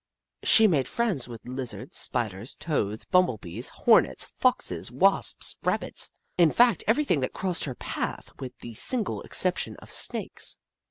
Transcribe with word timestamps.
She 0.41 0.65
made 0.65 0.87
friends 0.87 1.27
with 1.27 1.41
Lizards, 1.45 1.95
Spiders, 1.95 2.55
Toads, 2.55 3.05
Bumblebees, 3.05 3.67
Hornets, 3.69 4.25
Foxes, 4.25 4.91
Wasps, 4.91 5.55
Rabbits,— 5.61 6.09
in 6.39 6.51
fact 6.51 6.83
everything 6.87 7.19
that 7.19 7.33
crossed 7.33 7.65
her 7.65 7.75
path, 7.75 8.31
with 8.39 8.57
the 8.61 8.73
single 8.73 9.21
exception 9.21 9.75
of 9.75 9.91
Snakes. 9.91 10.57